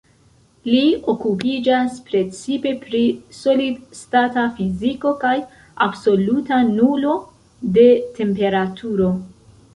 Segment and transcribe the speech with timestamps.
[0.67, 0.79] Li
[1.11, 3.01] okupiĝas precipe pri
[3.41, 5.35] solid-stata fiziko kaj
[5.89, 7.15] absoluta nulo
[7.79, 7.87] de
[8.19, 9.15] temperaturo.